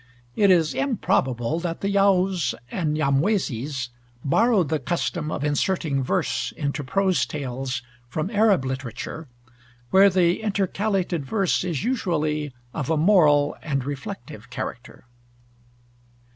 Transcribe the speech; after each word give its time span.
It 0.35 0.49
is 0.49 0.73
improbable 0.73 1.59
that 1.59 1.81
the 1.81 1.89
Yaos 1.91 2.55
and 2.71 2.95
Nyamwezis 2.97 3.89
borrowed 4.25 4.69
the 4.69 4.79
custom 4.79 5.29
of 5.31 5.43
inserting 5.43 6.01
verse 6.01 6.51
into 6.57 6.83
prose 6.83 7.23
tales 7.23 7.83
from 8.07 8.31
Arab 8.31 8.65
literature, 8.65 9.27
where 9.91 10.09
the 10.09 10.41
intercalated 10.41 11.23
verse 11.23 11.63
is 11.63 11.83
usually 11.83 12.51
of 12.73 12.89
a 12.89 12.97
moral 12.97 13.55
and 13.61 13.85
reflective 13.85 14.49
character. 14.49 15.05